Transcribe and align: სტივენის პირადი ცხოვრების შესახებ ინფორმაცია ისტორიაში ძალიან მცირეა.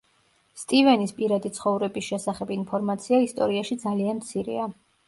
სტივენის 0.61 1.13
პირადი 1.19 1.51
ცხოვრების 1.59 2.09
შესახებ 2.09 2.55
ინფორმაცია 2.59 3.25
ისტორიაში 3.29 3.81
ძალიან 3.87 4.25
მცირეა. 4.25 4.69